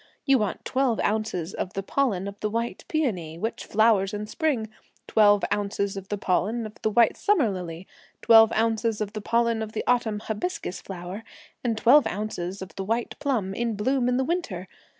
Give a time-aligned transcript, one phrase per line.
[0.25, 4.67] You want twelve ounces of the pollen of the white peone, which flowers in spring,
[5.05, 7.85] twelve ounces of the pollen of the white summer lily,
[8.23, 11.23] twelve ounces of the pollen of the autumn hibiscus flower,
[11.63, 14.67] and twelve ounces of the white plum in bloom in the winter.